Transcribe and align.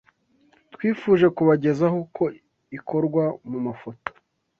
twifuje 0.73 1.27
kubagezaho 1.35 1.95
uko 2.05 2.23
ikorwa 2.77 3.23
mu 3.49 3.59
mafoto 3.65 4.09